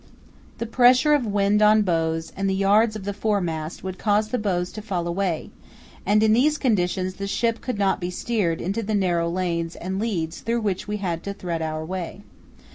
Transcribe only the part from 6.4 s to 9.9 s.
conditions the ship could not be steered into the narrow lanes